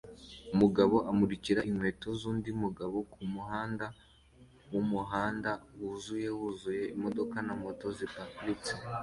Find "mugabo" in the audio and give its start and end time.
2.63-2.97